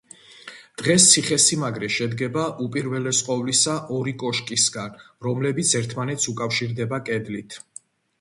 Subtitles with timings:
[0.81, 4.95] დღეს ციხესიმაგრე შედგება უპირველეს ყოვლისა ორი კოშკისგან,
[5.27, 7.59] რომლებიც ერთმანეთს უკავშირდება კედლით.